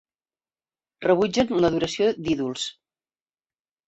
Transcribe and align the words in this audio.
Rebutgen 1.05 1.53
l'adoració 1.65 2.07
d'ídols. 2.29 2.65